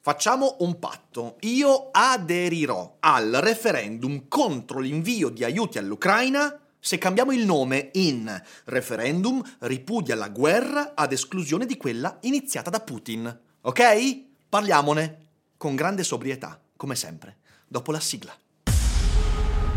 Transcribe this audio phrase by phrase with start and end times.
[0.00, 1.36] Facciamo un patto.
[1.40, 9.42] Io aderirò al referendum contro l'invio di aiuti all'Ucraina se cambiamo il nome in referendum
[9.60, 13.40] ripudia la guerra ad esclusione di quella iniziata da Putin.
[13.62, 14.24] Ok?
[14.48, 18.34] Parliamone con grande sobrietà, come sempre, dopo la sigla.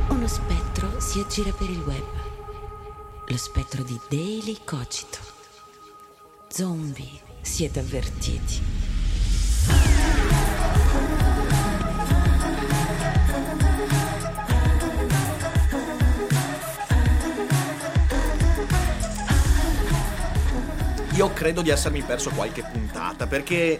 [0.09, 2.05] Uno spettro si aggira per il web.
[3.27, 5.17] Lo spettro di Daily Cogito.
[6.49, 8.90] Zombie, siete avvertiti.
[21.21, 23.79] Io credo di essermi perso qualche puntata perché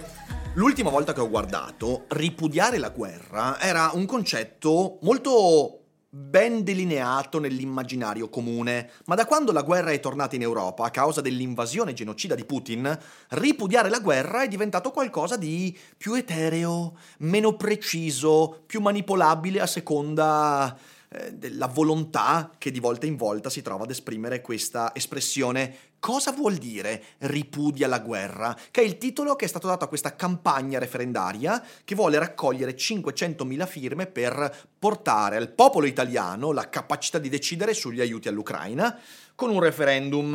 [0.53, 8.29] l'ultima volta che ho guardato, ripudiare la guerra era un concetto molto ben delineato nell'immaginario
[8.29, 12.45] comune, ma da quando la guerra è tornata in Europa a causa dell'invasione genocida di
[12.45, 12.95] Putin,
[13.29, 20.77] ripudiare la guerra è diventato qualcosa di più etereo, meno preciso, più manipolabile a seconda
[21.13, 25.89] eh, della volontà che di volta in volta si trova ad esprimere questa espressione.
[25.99, 28.57] Cosa vuol dire ripudia la guerra?
[28.71, 32.77] Che è il titolo che è stato dato a questa campagna referendaria che vuole raccogliere
[32.77, 38.97] 500.000 firme per portare al popolo italiano la capacità di decidere sugli aiuti all'Ucraina
[39.35, 40.31] con un referendum.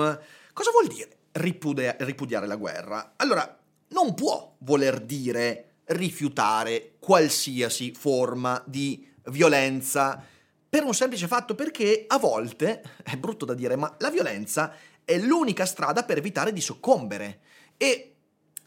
[0.52, 3.14] Cosa vuol dire ripudia- ripudiare la guerra?
[3.16, 10.34] Allora, non può voler dire rifiutare qualsiasi forma di violenza
[10.68, 14.72] per un semplice fatto perché a volte, è brutto da dire, ma la violenza
[15.04, 17.40] è l'unica strada per evitare di soccombere.
[17.76, 18.14] E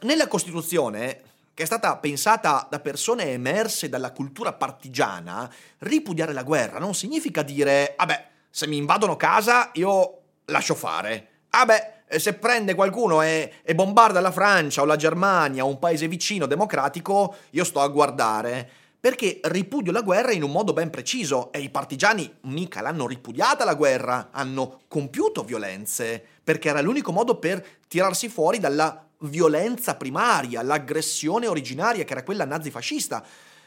[0.01, 1.21] nella Costituzione,
[1.53, 7.43] che è stata pensata da persone emerse dalla cultura partigiana, ripudiare la guerra non significa
[7.43, 11.27] dire, vabbè, se mi invadono casa io lascio fare.
[11.49, 16.07] Vabbè, se prende qualcuno e, e bombarda la Francia o la Germania o un paese
[16.07, 21.51] vicino democratico, io sto a guardare perché ripudio la guerra in un modo ben preciso
[21.51, 27.37] e i partigiani mica l'hanno ripudiata la guerra, hanno compiuto violenze, perché era l'unico modo
[27.37, 33.23] per tirarsi fuori dalla violenza primaria, l'aggressione originaria che era quella nazifascista.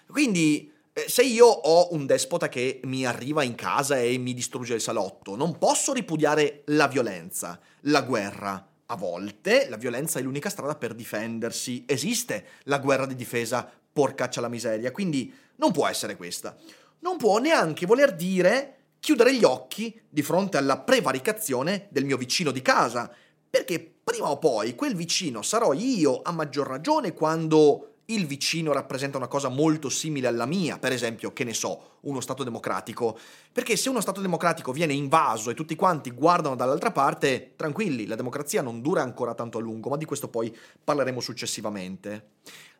[0.06, 4.74] Quindi eh, se io ho un despota che mi arriva in casa e mi distrugge
[4.74, 8.66] il salotto, non posso ripudiare la violenza, la guerra.
[8.86, 11.84] A volte la violenza è l'unica strada per difendersi.
[11.86, 14.90] Esiste la guerra di difesa porcaccia la miseria.
[14.90, 16.56] Quindi non può essere questa.
[17.00, 22.52] Non può neanche voler dire chiudere gli occhi di fronte alla prevaricazione del mio vicino
[22.52, 23.12] di casa,
[23.50, 29.16] perché prima o poi quel vicino sarò io a maggior ragione quando il vicino rappresenta
[29.16, 33.18] una cosa molto simile alla mia, per esempio, che ne so, uno Stato democratico.
[33.52, 38.16] Perché se uno Stato democratico viene invaso e tutti quanti guardano dall'altra parte, tranquilli, la
[38.16, 42.30] democrazia non dura ancora tanto a lungo, ma di questo poi parleremo successivamente.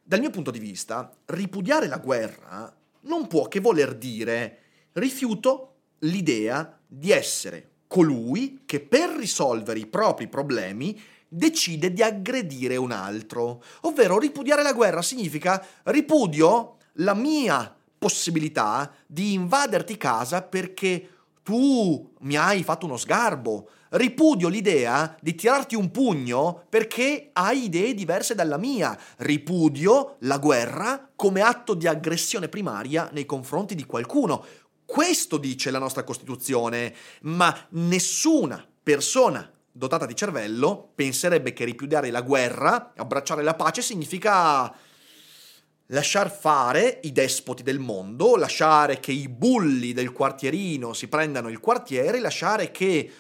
[0.05, 4.59] Dal mio punto di vista, ripudiare la guerra non può che voler dire
[4.95, 12.91] rifiuto l'idea di essere colui che per risolvere i propri problemi decide di aggredire un
[12.91, 13.63] altro.
[13.83, 21.09] Ovvero ripudiare la guerra significa ripudio la mia possibilità di invaderti casa perché
[21.45, 27.93] tu mi hai fatto uno sgarbo, Ripudio l'idea di tirarti un pugno perché hai idee
[27.93, 28.99] diverse dalla mia.
[29.19, 34.47] Ripudio la guerra come atto di aggressione primaria nei confronti di qualcuno.
[34.87, 42.23] Questo dice la nostra Costituzione, ma nessuna persona dotata di cervello penserebbe che ripudiare la
[42.23, 44.75] guerra, abbracciare la pace, significa
[45.89, 51.61] lasciar fare i despoti del mondo, lasciare che i bulli del quartierino si prendano il
[51.61, 53.11] quartiere, lasciare che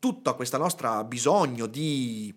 [0.00, 2.34] tutta questa nostra bisogno di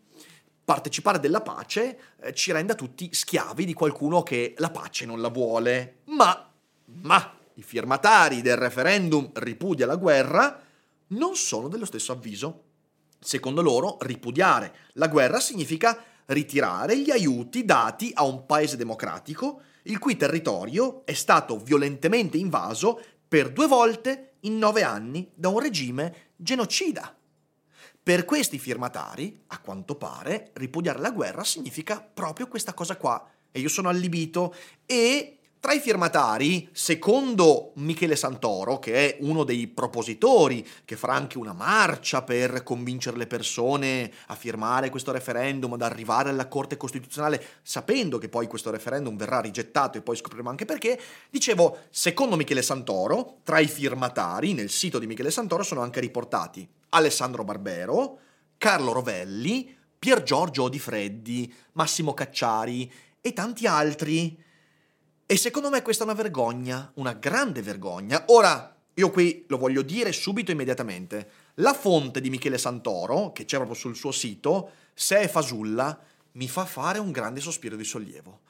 [0.63, 5.30] partecipare della pace eh, ci renda tutti schiavi di qualcuno che la pace non la
[5.30, 6.01] vuole.
[6.06, 6.51] Ma,
[7.01, 10.62] ma, i firmatari del referendum ripudia la guerra
[11.07, 12.63] non sono dello stesso avviso.
[13.19, 20.00] Secondo loro, ripudiare la guerra significa ritirare gli aiuti dati a un paese democratico il
[20.00, 26.31] cui territorio è stato violentemente invaso per due volte in nove anni da un regime
[26.36, 27.15] genocida.
[28.03, 33.25] Per questi firmatari, a quanto pare, ripudiare la guerra significa proprio questa cosa qua.
[33.50, 34.53] e io sono allibito
[34.85, 41.38] e tra i firmatari, secondo Michele Santoro, che è uno dei propositori, che farà anche
[41.38, 47.42] una marcia per convincere le persone a firmare questo referendum, ad arrivare alla Corte Costituzionale,
[47.62, 51.00] sapendo che poi questo referendum verrà rigettato e poi scopriremo anche perché,
[51.30, 56.68] dicevo, secondo Michele Santoro, tra i firmatari, nel sito di Michele Santoro sono anche riportati
[56.89, 58.18] Alessandro Barbero,
[58.57, 64.51] Carlo Rovelli, Pier Giorgio Di Massimo Cacciari e tanti altri
[65.25, 68.25] e secondo me questa è una vergogna, una grande vergogna.
[68.27, 71.29] Ora, io qui lo voglio dire subito immediatamente.
[71.55, 75.99] La fonte di Michele Santoro, che c'è proprio sul suo sito, se è fasulla,
[76.33, 78.41] mi fa fare un grande sospiro di sollievo.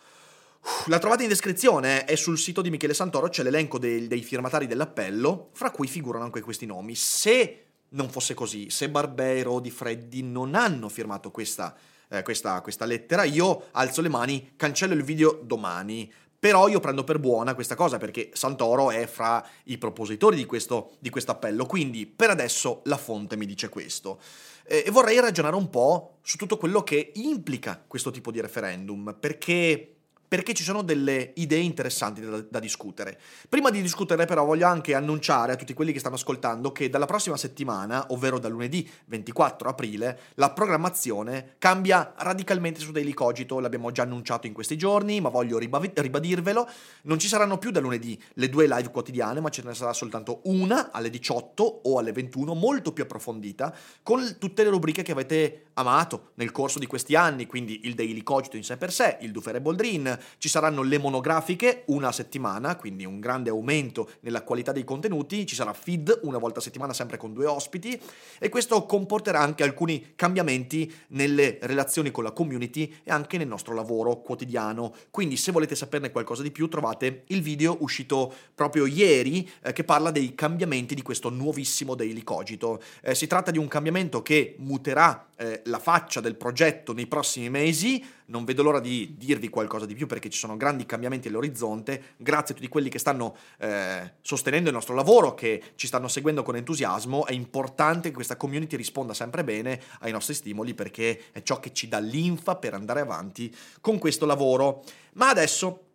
[0.87, 4.67] La trovate in descrizione, è sul sito di Michele Santoro, c'è l'elenco dei, dei firmatari
[4.67, 6.95] dell'appello, fra cui figurano anche questi nomi.
[6.95, 11.75] Se non fosse così, se Barbero o Di Freddi non hanno firmato questa,
[12.09, 16.11] eh, questa, questa lettera, io alzo le mani, cancello il video domani
[16.43, 20.97] però io prendo per buona questa cosa perché Santoro è fra i propositori di questo
[21.27, 24.19] appello, quindi per adesso la fonte mi dice questo.
[24.65, 29.92] E vorrei ragionare un po' su tutto quello che implica questo tipo di referendum, perché
[30.33, 33.19] perché ci sono delle idee interessanti da, da, discutere.
[33.47, 37.05] Prima di discutere però voglio anche annunciare a tutti quelli che stanno ascoltando che dalla
[37.05, 43.91] prossima settimana, ovvero da lunedì 24 aprile, la programmazione cambia radicalmente su Daily Cogito, l'abbiamo
[43.91, 46.67] già annunciato in questi giorni, ma voglio ribadirvelo,
[47.03, 50.41] non ci saranno più da lunedì le due live quotidiane, ma ce ne sarà soltanto
[50.45, 53.71] una alle 18 o alle 21, molto più approfondita,
[54.01, 58.23] con tutte le rubriche che avete amato nel corso di questi anni, quindi il Daily
[58.23, 63.05] Cogito in sé per sé, il Dufere Boldrin, ci saranno le monografiche una settimana, quindi
[63.05, 67.17] un grande aumento nella qualità dei contenuti, ci sarà feed una volta a settimana sempre
[67.17, 67.99] con due ospiti
[68.39, 73.73] e questo comporterà anche alcuni cambiamenti nelle relazioni con la community e anche nel nostro
[73.73, 74.93] lavoro quotidiano.
[75.09, 79.83] Quindi se volete saperne qualcosa di più trovate il video uscito proprio ieri eh, che
[79.83, 82.81] parla dei cambiamenti di questo nuovissimo Daily Cogito.
[83.01, 87.49] Eh, si tratta di un cambiamento che muterà eh, la faccia del progetto nei prossimi
[87.49, 92.15] mesi, non vedo l'ora di dirvi qualcosa di più perché ci sono grandi cambiamenti all'orizzonte,
[92.17, 96.43] grazie a tutti quelli che stanno eh, sostenendo il nostro lavoro, che ci stanno seguendo
[96.43, 101.43] con entusiasmo, è importante che questa community risponda sempre bene ai nostri stimoli perché è
[101.43, 104.83] ciò che ci dà l'infa per andare avanti con questo lavoro.
[105.13, 105.87] Ma adesso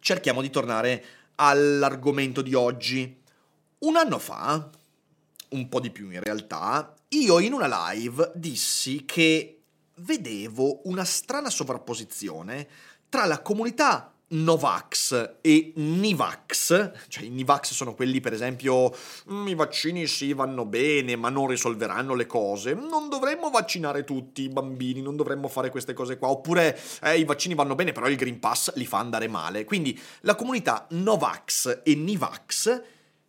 [0.00, 1.04] cerchiamo di tornare
[1.36, 3.20] all'argomento di oggi.
[3.78, 4.70] Un anno fa,
[5.50, 9.61] un po' di più in realtà, io in una live dissi che
[10.02, 12.66] vedevo una strana sovrapposizione
[13.08, 18.90] tra la comunità Novax e Nivax, cioè i Nivax sono quelli per esempio
[19.30, 24.42] mm, i vaccini sì vanno bene ma non risolveranno le cose, non dovremmo vaccinare tutti
[24.42, 28.08] i bambini, non dovremmo fare queste cose qua, oppure eh, i vaccini vanno bene però
[28.08, 32.82] il Green Pass li fa andare male, quindi la comunità Novax e Nivax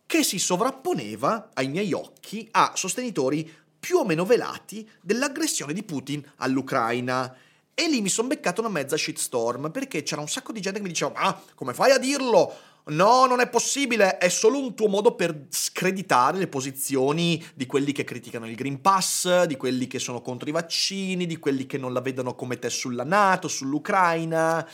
[0.06, 3.50] che si sovrapponeva ai miei occhi a sostenitori
[3.84, 7.36] più o meno velati dell'aggressione di Putin all'Ucraina.
[7.74, 10.84] E lì mi sono beccato una mezza shitstorm perché c'era un sacco di gente che
[10.84, 12.50] mi diceva: Ma come fai a dirlo?
[12.86, 17.92] No, non è possibile, è solo un tuo modo per screditare le posizioni di quelli
[17.92, 21.76] che criticano il Green Pass, di quelli che sono contro i vaccini, di quelli che
[21.76, 24.66] non la vedono come te sulla Nato, sull'Ucraina.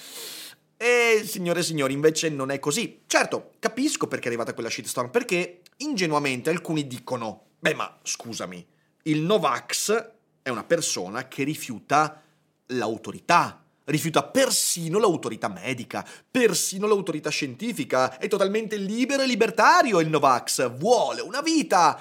[0.76, 3.02] E signore e signori, invece non è così.
[3.06, 8.66] Certo, capisco perché è arrivata quella shitstorm, perché ingenuamente alcuni dicono: Beh, ma scusami,
[9.04, 12.22] il Novax è una persona che rifiuta
[12.66, 20.70] l'autorità, rifiuta persino l'autorità medica, persino l'autorità scientifica, è totalmente libero e libertario il Novax,
[20.72, 22.00] vuole una vita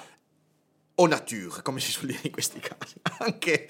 [0.94, 3.66] o nature, come si suol dire in questi casi, anche,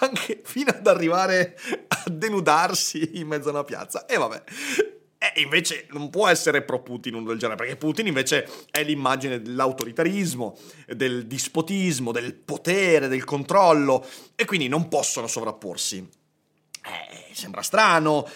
[0.00, 4.06] anche fino ad arrivare a denudarsi in mezzo a una piazza.
[4.06, 4.42] E vabbè,
[5.32, 9.40] e invece non può essere pro Putin uno del genere, perché Putin invece è l'immagine
[9.40, 10.56] dell'autoritarismo,
[10.88, 14.04] del dispotismo, del potere, del controllo,
[14.34, 15.98] e quindi non possono sovrapporsi.
[16.84, 18.28] Eh, sembra strano.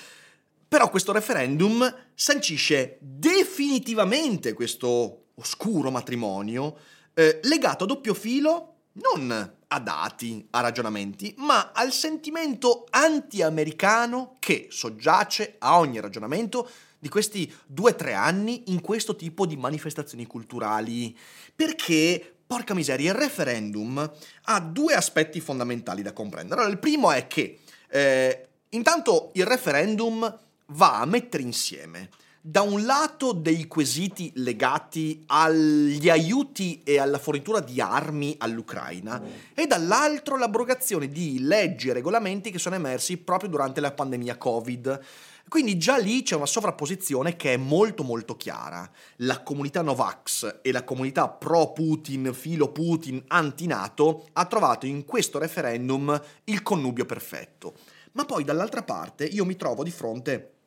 [0.69, 6.77] Però questo referendum sancisce definitivamente questo oscuro matrimonio
[7.15, 14.69] eh, legato a doppio filo non a dati, a ragionamenti, ma al sentimento anti-americano che
[14.71, 20.27] soggiace a ogni ragionamento di questi due o tre anni in questo tipo di manifestazioni
[20.27, 21.17] culturali.
[21.55, 24.11] Perché, porca miseria, il referendum
[24.45, 26.61] ha due aspetti fondamentali da comprendere.
[26.61, 30.39] Allora, il primo è che, eh, intanto, il referendum
[30.73, 32.09] va a mettere insieme
[32.41, 39.21] da un lato dei quesiti legati agli aiuti e alla fornitura di armi all'Ucraina
[39.55, 45.01] e dall'altro l'abrogazione di leggi e regolamenti che sono emersi proprio durante la pandemia Covid.
[45.49, 48.89] Quindi già lì c'è una sovrapposizione che è molto molto chiara.
[49.17, 56.21] La comunità Novax e la comunità pro-Putin, filo Putin, anti-NATO ha trovato in questo referendum
[56.45, 57.75] il connubio perfetto.
[58.13, 60.58] Ma poi dall'altra parte io mi trovo di fronte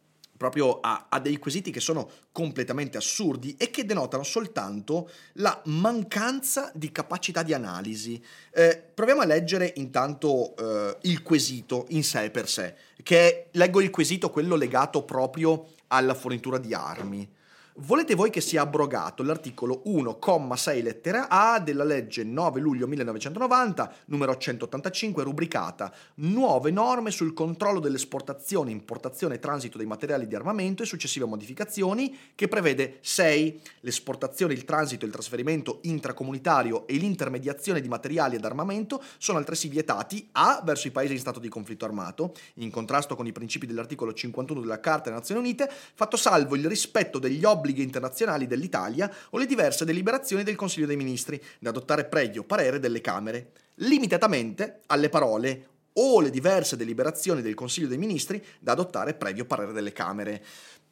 [0.42, 6.72] proprio a, a, dei quesiti che sono completamente assurdi e che denotano soltanto la mancanza
[6.74, 8.20] di capacità di analisi.
[8.52, 13.82] Eh, proviamo a leggere intanto eh, il quesito in sé per sé, che è, leggo
[13.82, 17.30] il quesito quello legato proprio alla fornitura di armi.
[17.76, 24.36] Volete voi che sia abrogato l'articolo 1,6 lettera A della legge 9 luglio 1990, numero
[24.36, 30.86] 185, rubricata Nuove norme sul controllo dell'esportazione, importazione e transito dei materiali di armamento e
[30.86, 33.62] successive modificazioni, che prevede 6.
[33.80, 40.28] L'esportazione, il transito, il trasferimento intracomunitario e l'intermediazione di materiali ed armamento sono altresì vietati
[40.34, 40.62] A.
[40.66, 44.60] verso i paesi in stato di conflitto armato, in contrasto con i principi dell'articolo 51
[44.60, 49.38] della Carta delle Nazioni Unite, fatto salvo il rispetto degli obblighi obblighi internazionali dell'Italia o
[49.38, 55.10] le diverse deliberazioni del Consiglio dei Ministri, da adottare previo parere delle Camere, limitatamente alle
[55.10, 60.44] parole o le diverse deliberazioni del Consiglio dei Ministri da adottare previo parere delle Camere.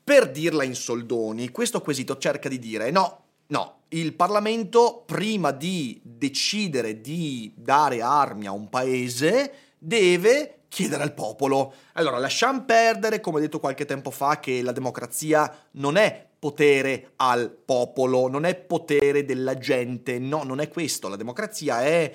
[0.04, 6.00] Per dirla in soldoni, questo quesito cerca di dire no, no, il Parlamento prima di
[6.04, 11.74] decidere di dare armi a un paese deve chiedere al popolo.
[11.94, 17.52] Allora, lasciamo perdere, come detto qualche tempo fa, che la democrazia non è potere al
[17.52, 22.12] popolo, non è potere della gente, no, non è questo, la democrazia è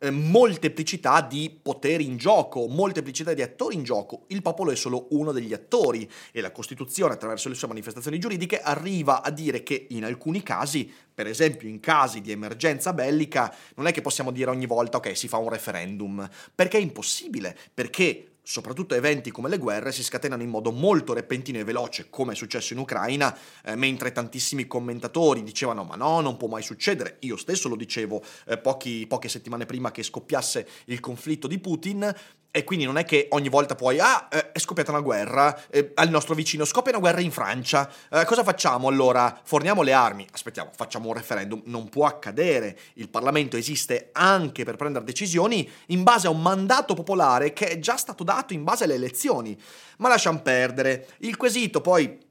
[0.00, 4.24] eh, molteplicità di poteri in gioco, molteplicità di attori in gioco.
[4.28, 8.60] Il popolo è solo uno degli attori e la Costituzione, attraverso le sue manifestazioni giuridiche,
[8.60, 13.88] arriva a dire che in alcuni casi, per esempio in casi di emergenza bellica, non
[13.88, 18.27] è che possiamo dire ogni volta ok, si fa un referendum, perché è impossibile, perché
[18.48, 22.34] soprattutto eventi come le guerre si scatenano in modo molto repentino e veloce, come è
[22.34, 27.36] successo in Ucraina, eh, mentre tantissimi commentatori dicevano ma no, non può mai succedere, io
[27.36, 32.10] stesso lo dicevo eh, pochi, poche settimane prima che scoppiasse il conflitto di Putin,
[32.50, 35.92] e quindi non è che ogni volta poi, ah, eh, è scoppiata una guerra, eh,
[35.94, 39.38] al nostro vicino scoppia una guerra in Francia, eh, cosa facciamo allora?
[39.42, 40.26] Forniamo le armi?
[40.32, 41.62] Aspettiamo, facciamo un referendum.
[41.66, 42.78] Non può accadere.
[42.94, 47.78] Il Parlamento esiste anche per prendere decisioni in base a un mandato popolare che è
[47.78, 49.56] già stato dato in base alle elezioni.
[49.98, 51.08] Ma lasciamo perdere.
[51.18, 52.26] Il quesito poi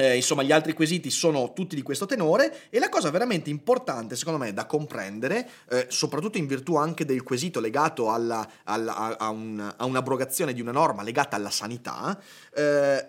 [0.00, 4.16] eh, insomma, gli altri quesiti sono tutti di questo tenore e la cosa veramente importante,
[4.16, 9.16] secondo me, da comprendere, eh, soprattutto in virtù anche del quesito legato alla, alla, a,
[9.18, 12.18] a, un, a, un'abrogazione di una norma legata alla sanità,
[12.54, 13.08] eh,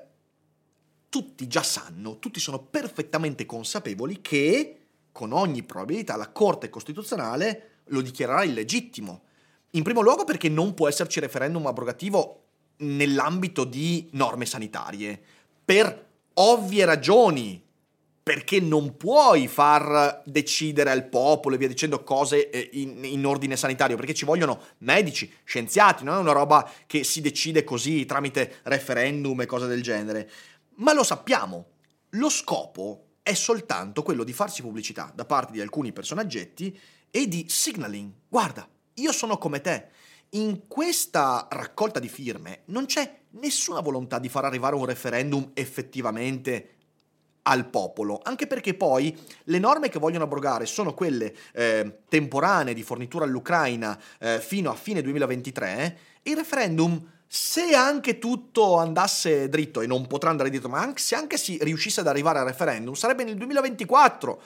[1.07, 4.79] tutti già sanno, tutti sono perfettamente consapevoli che,
[5.13, 9.23] con ogni probabilità, la Corte Costituzionale lo dichiarerà illegittimo.
[9.71, 12.47] In primo luogo perché non può esserci referendum abrogativo
[12.79, 15.21] nell'ambito di norme sanitarie.
[15.63, 16.09] Per
[16.41, 17.63] ovvie ragioni,
[18.23, 23.57] perché non puoi far decidere al popolo e via dicendo cose eh, in, in, ordine
[23.57, 28.59] sanitario, perché ci vogliono medici, scienziati, non è una roba che si decide così tramite
[28.63, 30.29] referendum e cose del genere.
[30.75, 31.65] Ma lo sappiamo,
[32.09, 36.77] lo scopo è soltanto quello di farsi pubblicità da parte di alcuni personaggetti
[37.09, 38.11] e di signaling.
[38.27, 39.87] Guarda, io sono come te
[40.31, 46.75] in questa raccolta di firme non c'è nessuna volontà di far arrivare un referendum effettivamente
[47.43, 52.83] al popolo, anche perché poi le norme che vogliono abrogare sono quelle eh, temporanee di
[52.83, 59.87] fornitura all'Ucraina eh, fino a fine 2023, il referendum se anche tutto andasse dritto e
[59.87, 63.23] non potrà andare dritto, ma anche, se anche si riuscisse ad arrivare al referendum, sarebbe
[63.23, 64.41] nel 2024.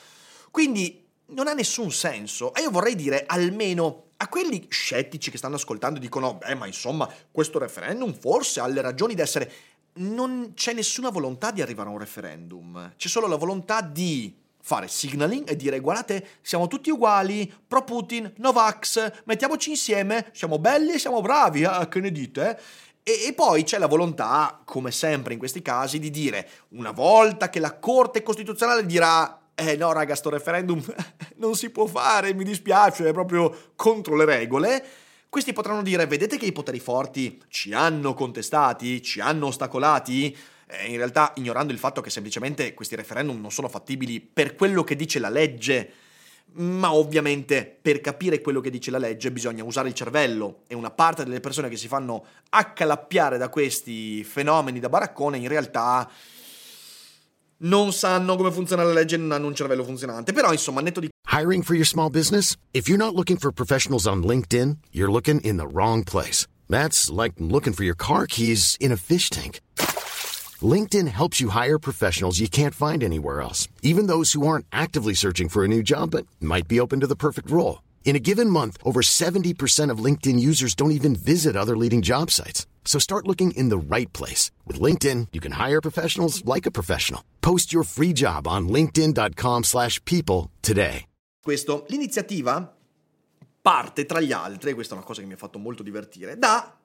[0.52, 2.54] Quindi non ha nessun senso.
[2.54, 7.10] E io vorrei dire almeno a quelli scettici che stanno ascoltando dicono, beh, ma insomma,
[7.32, 9.52] questo referendum forse ha le ragioni di essere...
[9.98, 14.88] Non c'è nessuna volontà di arrivare a un referendum, c'è solo la volontà di fare
[14.88, 21.00] signaling e dire guardate, siamo tutti uguali, pro Putin, Novax, mettiamoci insieme, siamo belli e
[21.00, 21.88] siamo bravi, eh?
[21.88, 22.60] che ne dite?
[23.04, 27.52] E, e, poi c'è la volontà, come sempre in questi casi, di dire una volta
[27.52, 30.84] che la Corte Costituzionale dirà eh no raga, sto referendum
[31.38, 34.86] non si può fare, mi dispiace, è proprio contro le regole.
[35.30, 40.36] Questi potranno dire, vedete che i poteri forti ci hanno contestati, ci hanno ostacolati?
[40.68, 44.84] Eh, in realtà ignorando il fatto che semplicemente questi referendum non sono fattibili per quello
[44.84, 45.92] che dice la legge,
[46.58, 50.92] ma ovviamente per capire quello che dice la legge bisogna usare il cervello e una
[50.92, 56.10] parte delle persone che si fanno accalappiare da questi fenomeni da baraccone in realtà
[57.66, 60.34] non sanno come funziona la legge e non hanno un cervello funzionante.
[60.34, 61.10] Però, insomma, netto di...
[61.32, 62.56] Hiring for your small business?
[62.72, 66.48] If you're not looking for professionals on LinkedIn, you're looking in the wrong place.
[66.70, 69.60] That's like looking for your car keys in a fish tank.
[70.62, 75.14] LinkedIn helps you hire professionals you can't find anywhere else, even those who aren't actively
[75.14, 77.80] searching for a new job but might be open to the perfect role.
[78.06, 82.30] In a given month, over 70% of LinkedIn users don't even visit other leading job
[82.30, 82.68] sites.
[82.86, 84.52] So start looking in the right place.
[84.66, 87.22] With LinkedIn, you can hire professionals like a professional.
[87.42, 91.08] Post your free job on linkedin.com slash people today.
[91.42, 92.76] Questo, l'iniziativa
[93.62, 96.78] parte tra gli altri, questa è una cosa che mi ha fatto molto divertire, da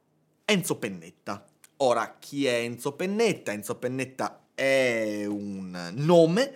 [0.46, 1.46] Enzo Pennetta.
[1.78, 3.52] Ora, chi è Enzo Pennetta?
[3.52, 6.54] Enzo Pennetta è un nome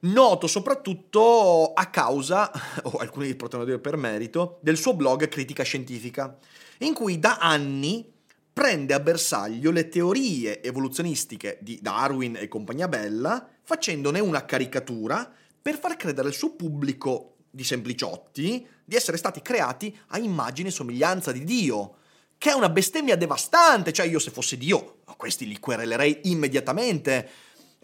[0.00, 2.50] noto soprattutto a causa,
[2.84, 6.38] o alcuni potremmo dire per merito, del suo blog Critica Scientifica,
[6.78, 8.12] in cui da anni
[8.52, 15.78] prende a bersaglio le teorie evoluzionistiche di Darwin e compagnia bella, facendone una caricatura per
[15.78, 21.32] far credere al suo pubblico di sempliciotti di essere stati creati a immagine e somiglianza
[21.32, 21.96] di Dio,
[22.38, 27.28] che è una bestemmia devastante, cioè io se fossi Dio, questi li querelerei immediatamente.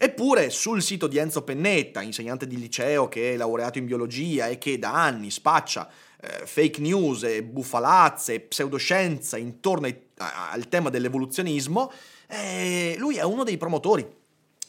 [0.03, 4.57] Eppure sul sito di Enzo Pennetta, insegnante di liceo che è laureato in biologia e
[4.57, 10.67] che da anni spaccia eh, fake news e bufalazze e pseudoscienza intorno ai, a, al
[10.67, 11.89] tema dell'evoluzionismo,
[12.27, 14.05] eh, lui è uno dei promotori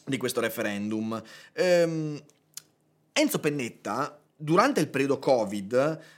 [0.05, 1.21] di questo referendum.
[1.51, 2.23] Ehm,
[3.11, 5.73] Enzo Pennetta durante il periodo Covid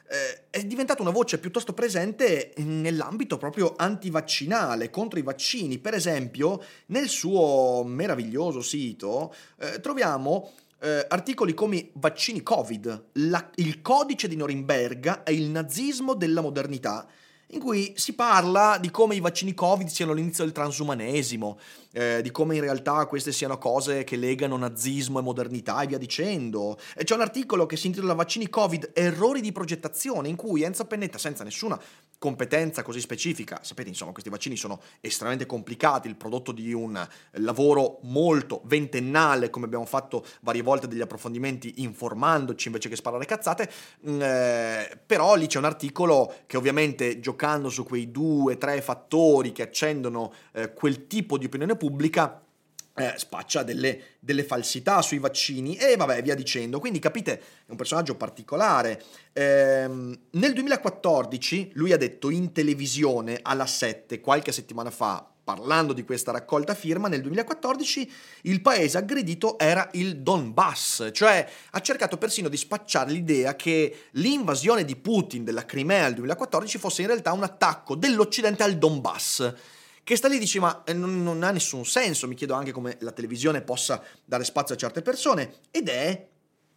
[0.09, 5.77] eh, è diventata una voce piuttosto presente nell'ambito proprio antivaccinale, contro i vaccini.
[5.77, 13.81] Per esempio, nel suo meraviglioso sito eh, troviamo eh, articoli come vaccini Covid, la, il
[13.81, 17.07] codice di Norimberga e il nazismo della modernità
[17.51, 21.57] in cui si parla di come i vaccini Covid siano l'inizio del transumanesimo,
[21.93, 25.97] eh, di come in realtà queste siano cose che legano nazismo e modernità e via
[25.97, 26.77] dicendo.
[26.95, 30.85] E c'è un articolo che si intitola Vaccini Covid, errori di progettazione, in cui Enzo
[30.85, 31.79] Pennetta, senza nessuna
[32.17, 37.99] competenza così specifica, sapete insomma questi vaccini sono estremamente complicati, il prodotto di un lavoro
[38.03, 43.69] molto ventennale, come abbiamo fatto varie volte degli approfondimenti informandoci invece che sparare cazzate,
[44.09, 49.51] mm, eh, però lì c'è un articolo che ovviamente giocando su quei due, tre fattori
[49.51, 52.41] che accendono eh, quel tipo di opinione pubblica,
[52.97, 56.79] eh, spaccia delle, delle, falsità sui vaccini e vabbè via dicendo.
[56.79, 59.03] Quindi capite, è un personaggio particolare.
[59.33, 66.03] Ehm, nel 2014 lui ha detto in televisione alla 7, qualche settimana fa, parlando di
[66.03, 68.11] questa raccolta firma, nel 2014
[68.43, 74.83] il paese aggredito era il Donbass, cioè ha cercato persino di spacciare l'idea che l'invasione
[74.83, 79.75] di Putin della Crimea nel 2014 fosse in realtà un attacco dell'Occidente al Donbass
[80.07, 82.71] che sta lì e dici ma eh, non, non ha nessun senso, mi chiedo anche
[82.71, 86.29] come la televisione possa dare spazio a certe persone, ed è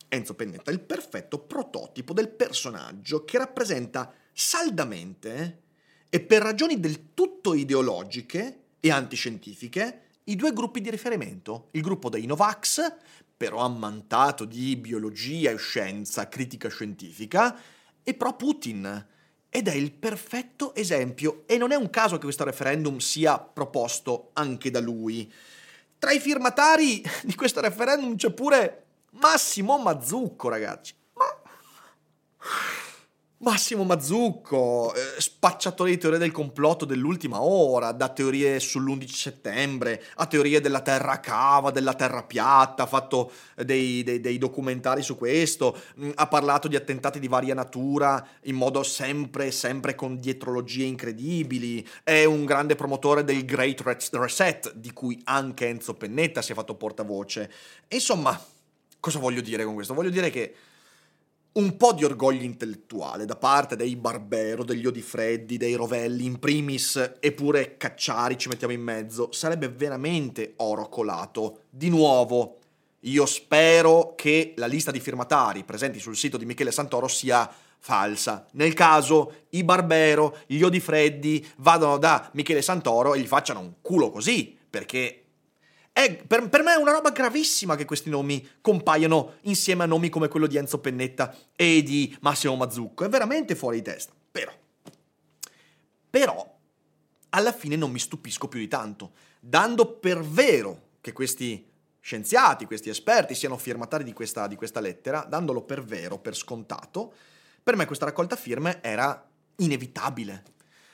[0.08, 5.60] Enzo Pennetta il perfetto prototipo del personaggio che rappresenta saldamente
[6.08, 12.08] e per ragioni del tutto ideologiche e antiscientifiche i due gruppi di riferimento, il gruppo
[12.08, 12.96] dei Novax,
[13.36, 17.56] però ammantato di biologia e scienza, critica scientifica,
[18.02, 19.06] e pro Putin,
[19.50, 24.30] ed è il perfetto esempio e non è un caso che questo referendum sia proposto
[24.34, 25.30] anche da lui.
[25.98, 30.94] Tra i firmatari di questo referendum c'è pure Massimo Mazzucco, ragazzi.
[33.42, 40.26] Massimo Mazzucco, eh, spacciatore di teorie del complotto dell'ultima ora, da teorie sull'11 settembre a
[40.26, 45.74] teorie della terra cava, della terra piatta, ha fatto dei, dei, dei documentari su questo,
[45.94, 50.84] mh, mm, ha parlato di attentati di varia natura in modo sempre, sempre con dietrologie
[50.84, 56.54] incredibili, è un grande promotore del Great Reset, di cui anche Enzo Pennetta si è
[56.54, 57.50] fatto portavoce.
[57.88, 58.38] Insomma,
[59.00, 59.94] cosa voglio dire con questo?
[59.94, 60.54] Voglio dire che
[61.52, 67.14] un po' di orgoglio intellettuale da parte dei Barbero, degli Odifreddi, dei Rovelli, in primis,
[67.18, 71.62] eppure Cacciari ci mettiamo in mezzo, sarebbe veramente oro colato.
[71.70, 72.58] Di nuovo,
[73.00, 78.46] io spero che la lista di firmatari presenti sul sito di Michele Santoro sia falsa.
[78.52, 84.10] Nel caso i Barbero, gli Odifreddi vadano da Michele Santoro e gli facciano un culo
[84.10, 85.24] così, perché
[86.04, 90.08] è, per, per, me è una roba gravissima che questi nomi compaiano insieme a nomi
[90.08, 93.04] come quello di Enzo Pennetta e di Massimo Mazzucco.
[93.04, 94.12] È veramente fuori di testa.
[94.30, 94.52] Però,
[96.08, 96.58] però,
[97.30, 99.12] alla fine non mi stupisco più di tanto.
[99.40, 101.66] Dando per vero che questi
[102.00, 107.12] scienziati, questi esperti siano firmatari di questa, di questa lettera, dandolo per vero, per scontato,
[107.62, 110.44] per me questa raccolta firme era inevitabile.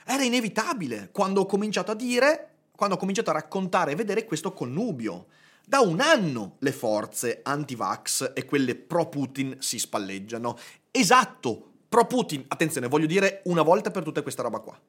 [0.04, 4.52] Era inevitabile quando ho cominciato a dire quando ho cominciato a raccontare e vedere questo
[4.52, 5.26] connubio
[5.68, 10.56] Da un anno le forze anti-vax e quelle pro-Putin si spalleggiano.
[10.92, 12.44] Esatto, pro-Putin.
[12.46, 14.80] Attenzione, voglio dire una volta per tutte questa roba qua.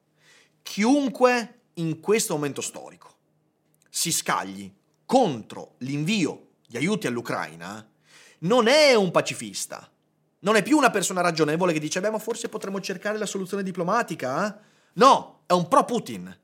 [0.61, 3.15] Chiunque in questo momento storico
[3.89, 4.71] si scagli
[5.03, 7.83] contro l'invio di aiuti all'Ucraina
[8.39, 9.89] non è un pacifista.
[10.39, 13.63] Non è più una persona ragionevole che dice, beh, ma forse potremmo cercare la soluzione
[13.63, 14.47] diplomatica?
[14.47, 14.59] Eh?
[14.93, 16.37] No, è un pro-Putin.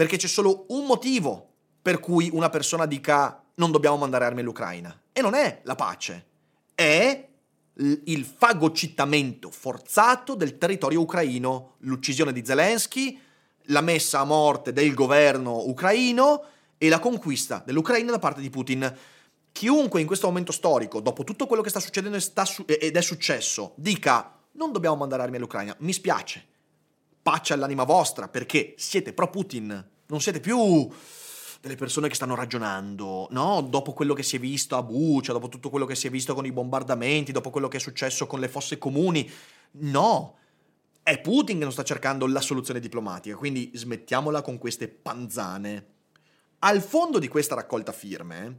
[0.00, 1.48] Perché c'è solo un motivo
[1.82, 4.98] per cui una persona dica non dobbiamo mandare armi all'Ucraina.
[5.12, 6.26] E non è la pace,
[6.74, 7.28] è
[7.74, 13.20] il fagocittamento forzato del territorio ucraino, l'uccisione di Zelensky,
[13.64, 16.44] la messa a morte del governo ucraino
[16.78, 18.96] e la conquista dell'Ucraina da parte di Putin.
[19.52, 24.34] Chiunque in questo momento storico, dopo tutto quello che sta succedendo ed è successo, dica
[24.52, 26.46] non dobbiamo mandare armi all'Ucraina, mi spiace.
[27.30, 30.90] Pace all'anima vostra perché siete pro Putin, non siete più
[31.60, 33.60] delle persone che stanno ragionando, no?
[33.60, 36.34] Dopo quello che si è visto a Bucia, dopo tutto quello che si è visto
[36.34, 39.30] con i bombardamenti, dopo quello che è successo con le fosse comuni.
[39.74, 40.38] No,
[41.04, 45.86] è Putin che non sta cercando la soluzione diplomatica, quindi smettiamola con queste panzane.
[46.58, 48.58] Al fondo di questa raccolta firme,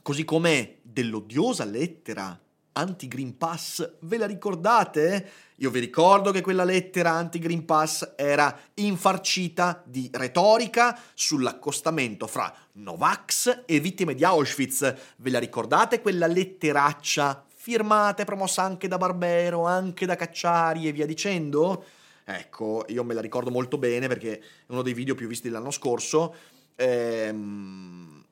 [0.00, 2.40] così come dell'odiosa lettera
[2.76, 5.30] anti-Green Pass, ve la ricordate?
[5.56, 13.62] Io vi ricordo che quella lettera anti-Green Pass era infarcita di retorica sull'accostamento fra Novax
[13.64, 14.94] e vittime di Auschwitz.
[15.16, 20.92] Ve la ricordate quella letteraccia firmata e promossa anche da Barbero, anche da Cacciari e
[20.92, 21.84] via dicendo?
[22.24, 25.70] Ecco, io me la ricordo molto bene perché è uno dei video più visti dell'anno
[25.70, 26.34] scorso.
[26.76, 28.24] Ehm...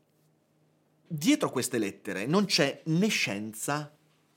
[1.07, 3.95] Dietro queste lettere non c'è né scienza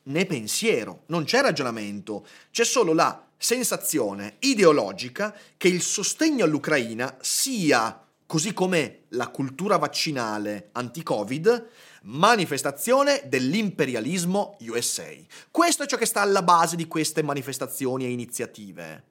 [0.07, 8.03] né pensiero, non c'è ragionamento, c'è solo la sensazione ideologica che il sostegno all'Ucraina sia,
[8.25, 11.69] così come la cultura vaccinale anti-Covid,
[12.03, 15.11] manifestazione dell'imperialismo USA.
[15.51, 19.03] Questo è ciò che sta alla base di queste manifestazioni e iniziative.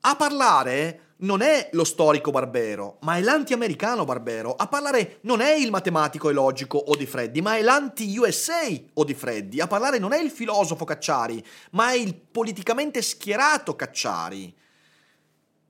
[0.00, 4.54] A parlare non è lo storico Barbero, ma è l'anti-americano Barbero.
[4.54, 9.60] A parlare non è il matematico e logico Odifreddi, ma è l'anti-USA Odifreddi.
[9.60, 14.54] A parlare non è il filosofo Cacciari, ma è il politicamente schierato Cacciari.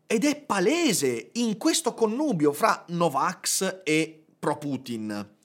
[0.08, 5.35] Ed è palese in questo connubio fra Novax e pro-Putin.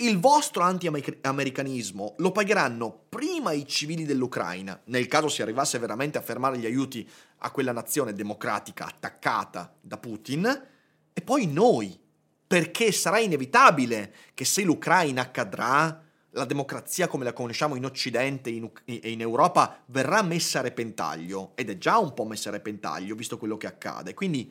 [0.00, 6.22] Il vostro anti-americanismo lo pagheranno prima i civili dell'Ucraina, nel caso si arrivasse veramente a
[6.22, 7.06] fermare gli aiuti
[7.40, 10.68] a quella nazione democratica attaccata da Putin,
[11.12, 12.00] e poi noi,
[12.46, 19.10] perché sarà inevitabile che se l'Ucraina accadrà, la democrazia come la conosciamo in Occidente e
[19.10, 23.36] in Europa verrà messa a repentaglio, ed è già un po' messa a repentaglio visto
[23.36, 24.50] quello che accade, quindi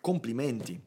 [0.00, 0.80] complimenti.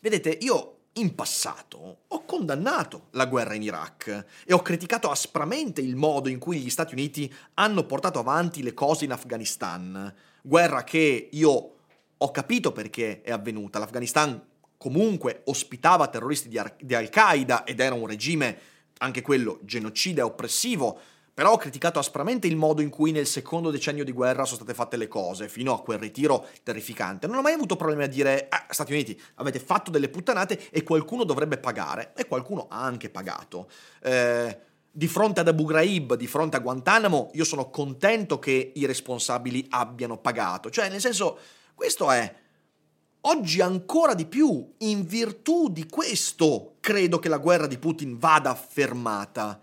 [0.00, 5.96] Vedete, io in passato ho condannato la guerra in Iraq e ho criticato aspramente il
[5.96, 10.12] modo in cui gli Stati Uniti hanno portato avanti le cose in Afghanistan.
[10.42, 11.72] Guerra che io
[12.16, 13.78] ho capito perché è avvenuta.
[13.78, 14.42] L'Afghanistan
[14.76, 18.58] comunque ospitava terroristi di, Ar- di Al-Qaeda ed era un regime,
[18.98, 21.00] anche quello, genocida e oppressivo
[21.38, 24.74] però ho criticato aspramente il modo in cui nel secondo decennio di guerra sono state
[24.74, 27.28] fatte le cose, fino a quel ritiro terrificante.
[27.28, 30.82] Non ho mai avuto problemi a dire, ah, Stati Uniti, avete fatto delle puttanate e
[30.82, 32.12] qualcuno dovrebbe pagare.
[32.16, 33.70] E qualcuno ha anche pagato.
[34.02, 34.58] Eh,
[34.90, 39.64] di fronte ad Abu Ghraib, di fronte a Guantanamo, io sono contento che i responsabili
[39.70, 40.70] abbiano pagato.
[40.70, 41.38] Cioè, nel senso,
[41.72, 42.34] questo è...
[43.20, 48.56] Oggi ancora di più, in virtù di questo, credo che la guerra di Putin vada
[48.56, 49.60] fermata.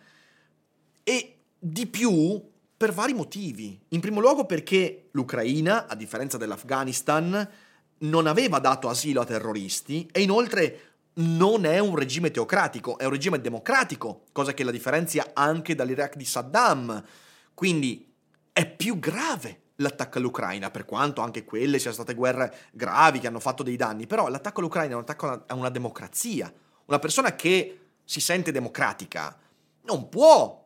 [1.03, 1.34] E
[1.67, 2.39] di più
[2.77, 3.79] per vari motivi.
[3.89, 7.49] In primo luogo perché l'Ucraina, a differenza dell'Afghanistan,
[7.99, 10.79] non aveva dato asilo a terroristi e inoltre
[11.15, 16.17] non è un regime teocratico, è un regime democratico, cosa che la differenzia anche dall'Iraq
[16.17, 17.03] di Saddam.
[17.55, 18.13] Quindi
[18.53, 23.39] è più grave l'attacco all'Ucraina, per quanto anche quelle siano state guerre gravi che hanno
[23.39, 26.53] fatto dei danni, però l'attacco all'Ucraina è un attacco a una democrazia.
[26.85, 29.35] Una persona che si sente democratica
[29.85, 30.63] non può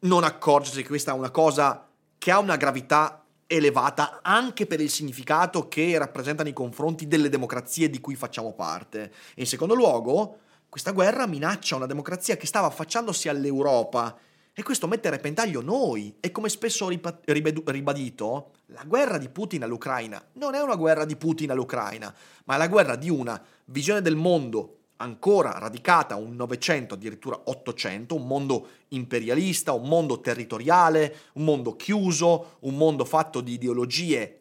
[0.00, 4.90] non accorgersi che questa è una cosa che ha una gravità elevata anche per il
[4.90, 9.12] significato che rappresenta nei confronti delle democrazie di cui facciamo parte.
[9.34, 14.18] E in secondo luogo, questa guerra minaccia una democrazia che stava affacciandosi all'Europa
[14.52, 16.16] e questo mette a repentaglio noi.
[16.20, 21.16] E come spesso ho ribadito, la guerra di Putin all'Ucraina non è una guerra di
[21.16, 22.12] Putin all'Ucraina,
[22.44, 28.14] ma è la guerra di una visione del mondo ancora radicata un Novecento, addirittura Ottocento,
[28.14, 34.40] un mondo imperialista, un mondo territoriale, un mondo chiuso, un mondo fatto di ideologie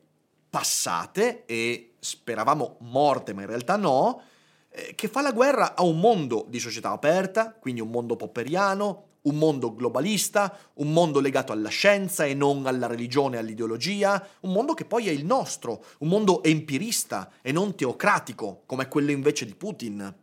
[0.49, 4.21] passate e speravamo morte, ma in realtà no,
[4.69, 9.03] eh, che fa la guerra a un mondo di società aperta, quindi un mondo popperiano,
[9.25, 14.51] un mondo globalista, un mondo legato alla scienza e non alla religione e all'ideologia, un
[14.51, 19.45] mondo che poi è il nostro, un mondo empirista e non teocratico, come quello invece
[19.45, 20.13] di Putin.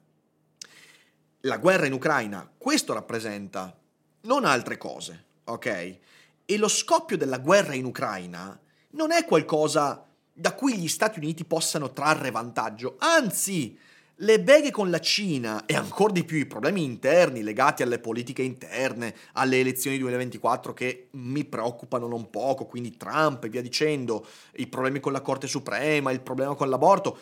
[1.46, 3.76] La guerra in Ucraina, questo rappresenta,
[4.22, 5.98] non altre cose, ok?
[6.44, 8.56] E lo scoppio della guerra in Ucraina
[8.90, 13.76] non è qualcosa da cui gli Stati Uniti possano trarre vantaggio, anzi,
[14.16, 18.42] le beghe con la Cina e ancora di più i problemi interni legati alle politiche
[18.42, 24.24] interne, alle elezioni 2024 che mi preoccupano non poco, quindi Trump e via dicendo,
[24.58, 27.18] i problemi con la Corte Suprema, il problema con l'aborto,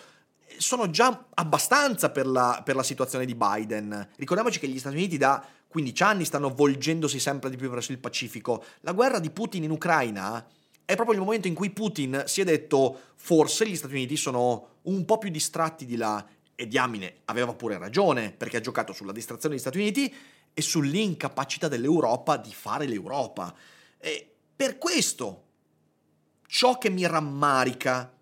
[0.61, 4.11] sono già abbastanza per la, per la situazione di Biden.
[4.17, 7.99] Ricordiamoci che gli Stati Uniti da 15 anni stanno volgendosi sempre di più verso il
[7.99, 8.63] Pacifico.
[8.81, 10.47] La guerra di Putin in Ucraina
[10.85, 14.81] è proprio il momento in cui Putin si è detto forse gli Stati Uniti sono
[14.83, 19.13] un po' più distratti di là e diamine aveva pure ragione, perché ha giocato sulla
[19.13, 20.15] distrazione degli Stati Uniti
[20.53, 23.55] e sull'incapacità dell'Europa di fare l'Europa.
[23.99, 25.45] E per questo
[26.47, 28.13] ciò che mi rammarica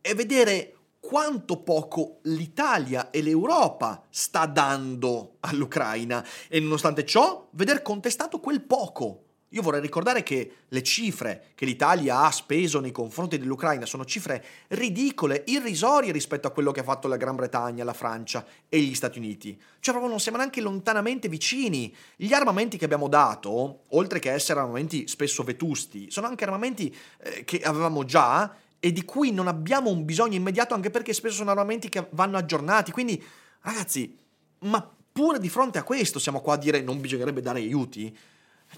[0.00, 8.38] è vedere quanto poco l'Italia e l'Europa sta dando all'Ucraina e nonostante ciò veder contestato
[8.38, 13.84] quel poco io vorrei ricordare che le cifre che l'Italia ha speso nei confronti dell'Ucraina
[13.84, 18.46] sono cifre ridicole, irrisorie rispetto a quello che ha fatto la Gran Bretagna, la Francia
[18.68, 19.60] e gli Stati Uniti.
[19.80, 21.92] Cioè proprio non siamo neanche lontanamente vicini.
[22.14, 27.42] Gli armamenti che abbiamo dato, oltre che essere armamenti spesso vetusti, sono anche armamenti eh,
[27.42, 31.50] che avevamo già e di cui non abbiamo un bisogno immediato anche perché spesso sono
[31.50, 32.90] armamenti che vanno aggiornati.
[32.90, 33.22] Quindi,
[33.60, 34.18] ragazzi,
[34.60, 38.16] ma pure di fronte a questo siamo qua a dire non bisognerebbe dare aiuti?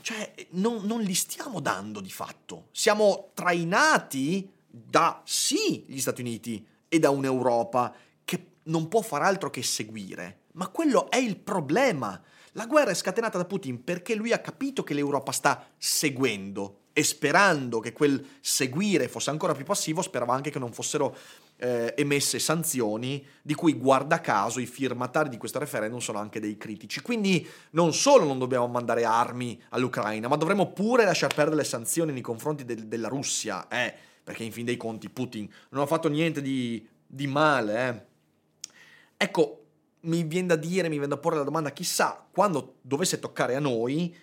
[0.00, 2.66] Cioè, non, non li stiamo dando di fatto.
[2.72, 9.50] Siamo trainati da sì gli Stati Uniti e da un'Europa che non può far altro
[9.50, 10.40] che seguire.
[10.54, 12.20] Ma quello è il problema.
[12.52, 17.02] La guerra è scatenata da Putin perché lui ha capito che l'Europa sta seguendo e
[17.02, 21.16] sperando che quel seguire fosse ancora più passivo, sperava anche che non fossero
[21.56, 26.56] eh, emesse sanzioni, di cui guarda caso i firmatari di questo referendum sono anche dei
[26.56, 27.00] critici.
[27.00, 32.12] Quindi non solo non dobbiamo mandare armi all'Ucraina, ma dovremmo pure lasciar perdere le sanzioni
[32.12, 36.08] nei confronti del, della Russia, eh, perché in fin dei conti Putin non ha fatto
[36.08, 37.88] niente di, di male.
[37.88, 38.74] Eh.
[39.16, 39.64] Ecco,
[40.00, 43.60] mi viene da dire, mi viene da porre la domanda, chissà, quando dovesse toccare a
[43.60, 44.14] noi,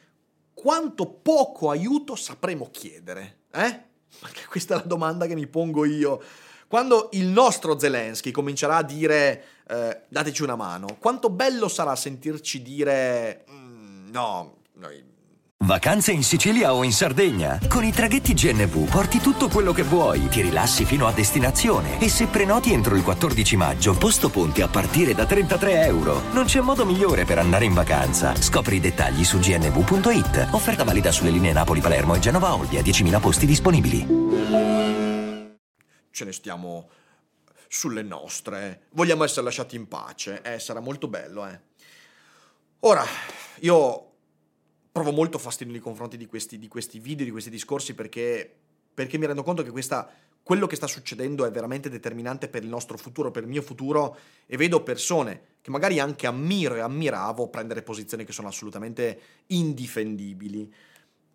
[0.61, 3.83] quanto poco aiuto sapremo chiedere, eh?
[4.19, 6.21] Perché questa è la domanda che mi pongo io.
[6.67, 12.61] Quando il nostro Zelensky comincerà a dire eh, dateci una mano, quanto bello sarà sentirci
[12.61, 15.01] dire mm, no, noi
[15.65, 17.59] Vacanze in Sicilia o in Sardegna?
[17.67, 22.07] Con i traghetti GNV porti tutto quello che vuoi, ti rilassi fino a destinazione e
[22.07, 26.21] se prenoti entro il 14 maggio, posto ponti a partire da 33 euro.
[26.31, 28.33] Non c'è modo migliore per andare in vacanza.
[28.35, 30.47] Scopri i dettagli su gnv.it.
[30.53, 34.07] Offerta valida sulle linee Napoli-Palermo e Genova-Olbia, 10.000 posti disponibili.
[36.09, 36.89] Ce ne stiamo
[37.67, 38.87] sulle nostre.
[38.93, 40.41] Vogliamo essere lasciati in pace.
[40.41, 41.59] Eh, sarà molto bello, eh.
[42.79, 43.05] Ora,
[43.59, 44.08] io
[44.91, 48.53] provo molto fastidio nei confronti di questi, di questi video, di questi discorsi, perché,
[48.93, 50.09] perché mi rendo conto che questa,
[50.41, 54.17] quello che sta succedendo è veramente determinante per il nostro futuro, per il mio futuro,
[54.45, 60.73] e vedo persone che magari anche ammiro e ammiravo prendere posizioni che sono assolutamente indifendibili.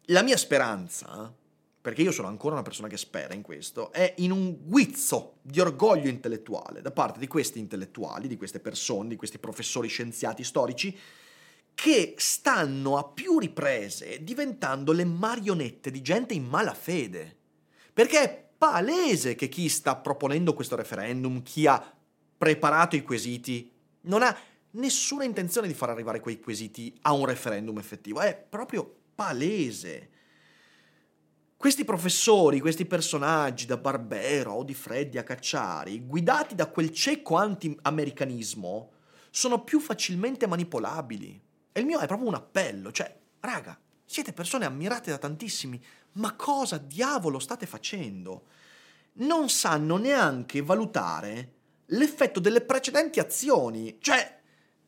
[0.07, 1.33] La mia speranza,
[1.81, 5.61] perché io sono ancora una persona che spera in questo, è in un guizzo di
[5.61, 10.99] orgoglio intellettuale da parte di questi intellettuali, di queste persone, di questi professori scienziati storici,
[11.75, 17.37] che stanno a più riprese diventando le marionette di gente in malafede.
[17.93, 21.95] Perché è palese che chi sta proponendo questo referendum, chi ha
[22.37, 23.71] preparato i quesiti,
[24.03, 24.37] non ha
[24.73, 28.21] nessuna intenzione di far arrivare quei quesiti a un referendum effettivo.
[28.21, 30.11] È proprio palese.
[31.57, 37.37] Questi professori, questi personaggi da Barbero o di Freddi a Cacciari, guidati da quel cieco
[37.37, 38.91] anti-americanismo,
[39.31, 41.41] sono più facilmente manipolabili.
[41.77, 45.83] E il mio è proprio un appello, cioè, raga, siete persone ammirate da tantissimi,
[46.13, 48.45] ma cosa diavolo state facendo?
[49.15, 51.53] Non sanno neanche valutare
[51.87, 53.97] l'effetto delle precedenti azioni.
[54.01, 54.41] Cioè,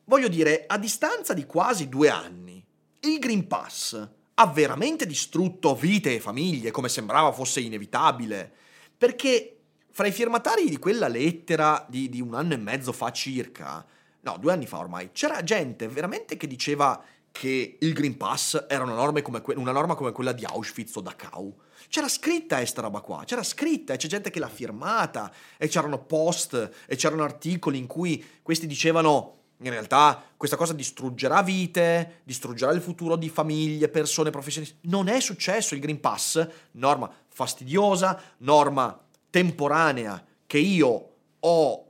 [0.05, 2.65] voglio dire, a distanza di quasi due anni,
[3.01, 8.49] il Green Pass ha veramente distrutto vite e famiglie, come sembrava fosse inevitabile.
[8.97, 9.59] Perché
[9.91, 13.85] fra i firmatari di quella lettera di, di un anno e mezzo fa circa,
[14.21, 17.01] no, due anni fa ormai, c'era gente veramente che diceva
[17.31, 20.95] che il Green Pass era una norma come, que- una norma come quella di Auschwitz
[20.95, 21.55] o Dachau.
[21.87, 25.99] C'era scritta questa roba qua, c'era scritta e c'è gente che l'ha firmata e c'erano
[26.03, 32.71] post e c'erano articoli in cui questi dicevano in realtà questa cosa distruggerà vite, distruggerà
[32.71, 34.77] il futuro di famiglie, persone, professionisti.
[34.81, 38.99] Non è successo il Green Pass, norma fastidiosa, norma
[39.29, 41.86] temporanea che io ho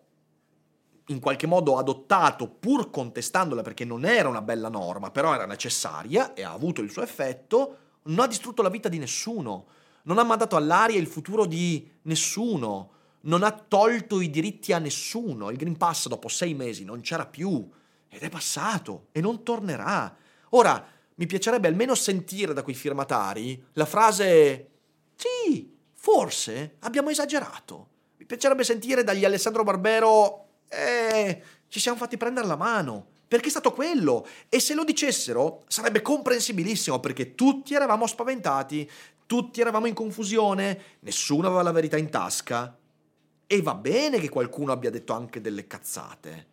[1.07, 6.33] in qualche modo adottato pur contestandola perché non era una bella norma, però era necessaria
[6.33, 9.67] e ha avuto il suo effetto, non ha distrutto la vita di nessuno,
[10.03, 12.91] non ha mandato all'aria il futuro di nessuno,
[13.21, 15.49] non ha tolto i diritti a nessuno.
[15.49, 17.69] Il Green Pass dopo sei mesi non c'era più
[18.09, 20.15] ed è passato e non tornerà.
[20.51, 24.69] Ora, mi piacerebbe almeno sentire da quei firmatari la frase
[25.15, 27.87] sì, forse abbiamo esagerato.
[28.17, 33.07] Mi piacerebbe sentire dagli Alessandro Barbero eh, ci siamo fatti prendere la mano.
[33.27, 34.25] Perché è stato quello.
[34.47, 38.89] E se lo dicessero sarebbe comprensibilissimo perché tutti eravamo spaventati,
[39.25, 42.77] tutti eravamo in confusione, nessuno aveva la verità in tasca.
[43.45, 46.47] E va bene che qualcuno abbia detto anche delle cazzate.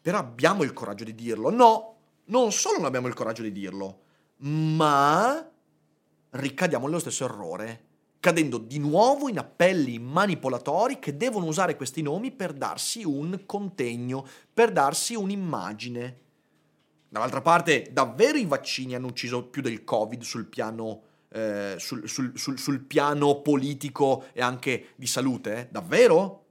[0.00, 1.50] Però abbiamo il coraggio di dirlo.
[1.50, 4.00] No, non solo non abbiamo il coraggio di dirlo,
[4.38, 5.50] ma
[6.30, 7.85] ricadiamo nello stesso errore
[8.20, 14.26] cadendo di nuovo in appelli manipolatori che devono usare questi nomi per darsi un contegno,
[14.52, 16.20] per darsi un'immagine.
[17.08, 22.32] Dall'altra parte, davvero i vaccini hanno ucciso più del Covid sul piano, eh, sul, sul,
[22.36, 25.68] sul, sul piano politico e anche di salute?
[25.70, 26.44] Davvero?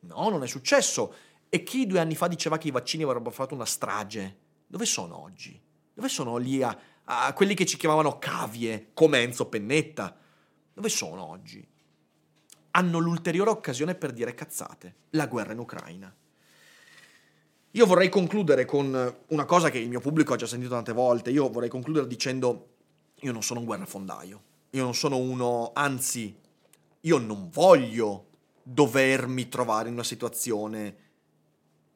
[0.00, 1.14] No, non è successo.
[1.48, 4.36] E chi due anni fa diceva che i vaccini avrebbero fatto una strage?
[4.66, 5.60] Dove sono oggi?
[5.94, 10.16] Dove sono lì a, a quelli che ci chiamavano cavie, come Enzo Pennetta?
[10.74, 11.66] Dove sono oggi?
[12.72, 16.14] Hanno l'ulteriore occasione per dire cazzate, la guerra in Ucraina.
[17.74, 21.30] Io vorrei concludere con una cosa che il mio pubblico ha già sentito tante volte.
[21.30, 22.68] Io vorrei concludere dicendo:
[23.20, 24.42] Io non sono un guerrafondaio.
[24.70, 26.34] Io non sono uno, anzi,
[27.00, 28.28] io non voglio
[28.62, 30.96] dovermi trovare in una situazione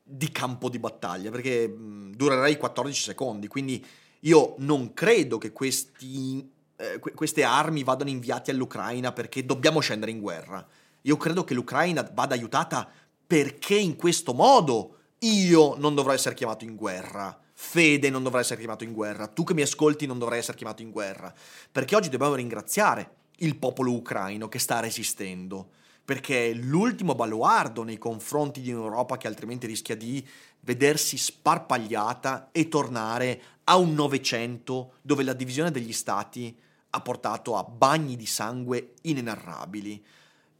[0.03, 3.47] di campo di battaglia, perché durerei 14 secondi.
[3.49, 3.85] Quindi
[4.21, 10.21] io non credo che questi eh, queste armi vadano inviate all'Ucraina perché dobbiamo scendere in
[10.21, 10.67] guerra.
[11.03, 12.89] Io credo che l'Ucraina vada aiutata
[13.27, 17.39] perché in questo modo io non dovrò essere chiamato in guerra.
[17.53, 19.27] Fede non dovrà essere chiamato in guerra.
[19.29, 21.33] Tu che mi ascolti non dovrai essere chiamato in guerra.
[21.73, 25.71] Perché oggi dobbiamo ringraziare il popolo ucraino che sta resistendo.
[26.05, 30.25] Perché è l'ultimo baluardo nei confronti di un'Europa che altrimenti rischia di
[30.61, 36.57] vedersi sparpagliata e tornare a un Novecento dove la divisione degli stati
[36.97, 40.05] ha portato a bagni di sangue inenarrabili.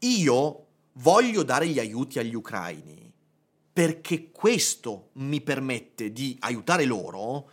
[0.01, 3.13] Io voglio dare gli aiuti agli ucraini
[3.73, 7.51] perché questo mi permette di aiutare loro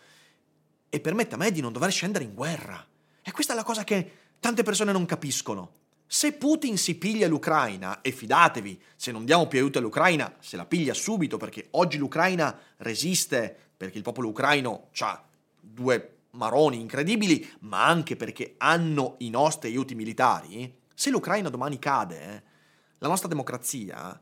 [0.90, 2.86] e permette a me di non dover scendere in guerra.
[3.22, 5.82] E questa è la cosa che tante persone non capiscono.
[6.06, 10.66] Se Putin si piglia l'Ucraina, e fidatevi, se non diamo più aiuto all'Ucraina, se la
[10.66, 15.26] piglia subito, perché oggi l'Ucraina resiste, perché il popolo ucraino ha
[15.60, 22.44] due maroni incredibili, ma anche perché hanno i nostri aiuti militari, se l'Ucraina domani cade,
[23.00, 24.20] la nostra democrazia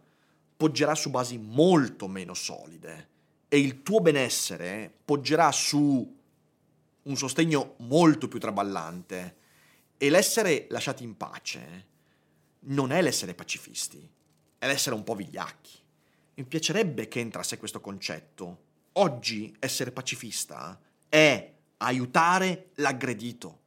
[0.58, 3.10] poggerà su basi molto meno solide
[3.47, 6.19] e il tuo benessere poggerà su
[7.04, 9.38] un sostegno molto più traballante
[9.97, 11.88] e l'essere lasciati in pace
[12.62, 14.08] non è l'essere pacifisti,
[14.58, 15.80] è l'essere un po' vigliacchi.
[16.36, 18.69] Mi piacerebbe che entrasse questo concetto.
[18.93, 23.60] Oggi essere pacifista è aiutare l'aggredito.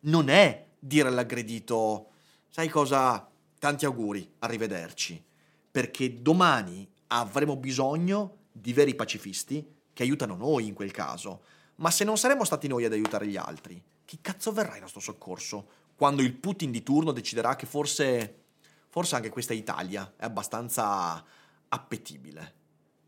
[0.00, 2.10] Non è dire all'aggredito,
[2.48, 5.22] sai cosa, tanti auguri, arrivederci,
[5.70, 11.42] perché domani avremo bisogno di veri pacifisti che aiutano noi in quel caso.
[11.76, 15.00] Ma se non saremo stati noi ad aiutare gli altri, chi cazzo verrà in nostro
[15.00, 18.42] soccorso quando il Putin di turno deciderà che forse,
[18.88, 21.24] forse anche questa Italia è abbastanza
[21.68, 22.54] appetibile?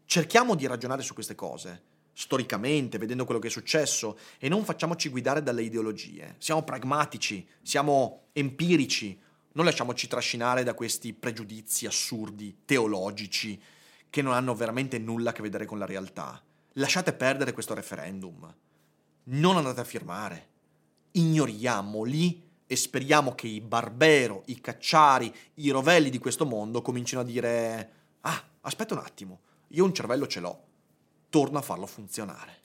[0.04, 1.82] Cerchiamo di ragionare su queste cose
[2.18, 6.34] storicamente, vedendo quello che è successo, e non facciamoci guidare dalle ideologie.
[6.38, 9.16] Siamo pragmatici, siamo empirici,
[9.52, 13.62] non lasciamoci trascinare da questi pregiudizi assurdi, teologici,
[14.10, 16.42] che non hanno veramente nulla a che vedere con la realtà.
[16.72, 18.52] Lasciate perdere questo referendum.
[19.24, 20.48] Non andate a firmare.
[21.12, 27.24] Ignoriamoli e speriamo che i Barbero, i Cacciari, i Rovelli di questo mondo comincino a
[27.24, 27.92] dire:
[28.22, 30.66] Ah, aspetta un attimo, io un cervello ce l'ho
[31.30, 32.56] torno a farlo funzionare.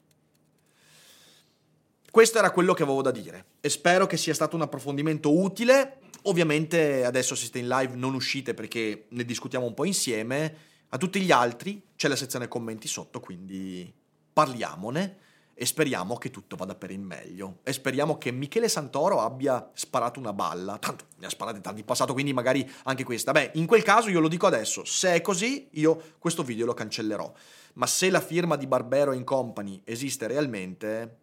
[2.13, 5.99] Questo era quello che avevo da dire e spero che sia stato un approfondimento utile.
[6.23, 10.55] Ovviamente adesso se siete in live non uscite perché ne discutiamo un po' insieme.
[10.89, 13.91] A tutti gli altri c'è la sezione commenti sotto, quindi
[14.31, 15.17] parliamone.
[15.55, 17.59] E speriamo che tutto vada per il meglio.
[17.63, 20.77] E speriamo che Michele Santoro abbia sparato una balla.
[20.77, 23.31] Tanto ne ha sparate tanti in passato, quindi magari anche questa.
[23.31, 26.73] Beh, in quel caso io lo dico adesso, se è così io questo video lo
[26.73, 27.31] cancellerò.
[27.73, 31.17] Ma se la firma di Barbero Company esiste realmente,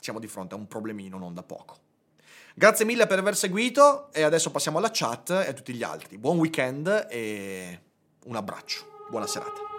[0.00, 1.78] siamo di fronte a un problemino non da poco.
[2.54, 6.18] Grazie mille per aver seguito e adesso passiamo alla chat e a tutti gli altri.
[6.18, 7.80] Buon weekend e
[8.24, 9.06] un abbraccio.
[9.08, 9.71] Buona serata.